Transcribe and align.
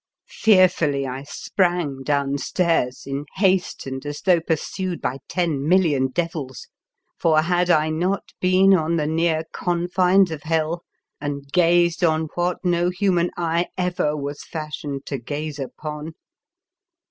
Fearfully 0.29 1.05
I 1.05 1.21
sprang 1.21 2.01
down 2.01 2.39
stairs, 2.39 3.03
in 3.05 3.25
haste 3.35 3.85
and 3.85 4.03
as 4.03 4.21
though 4.21 4.41
pursued 4.41 4.99
by 4.99 5.19
ten 5.27 5.67
million 5.69 6.07
devils, 6.07 6.67
for 7.19 7.43
had 7.43 7.69
I 7.69 7.91
not 7.91 8.33
been 8.39 8.73
on 8.73 8.95
the 8.95 9.05
near 9.05 9.43
confines 9.53 10.31
of 10.31 10.41
hell 10.41 10.81
and 11.19 11.43
gazed 11.53 12.03
on 12.03 12.29
what 12.33 12.65
no 12.65 12.89
human 12.89 13.29
eye 13.37 13.67
ever 13.77 14.17
was 14.17 14.41
fashioned 14.43 15.05
to 15.05 15.19
gaze 15.19 15.59
upon? 15.59 16.15